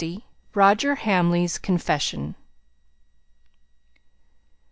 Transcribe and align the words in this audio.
ROGER 0.55 0.95
HAMLEY'S 0.95 1.59
CONFESSION. 1.59 2.33